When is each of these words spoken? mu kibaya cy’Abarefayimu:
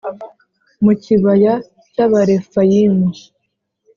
mu 0.83 0.93
kibaya 1.03 1.53
cy’Abarefayimu: 1.93 3.09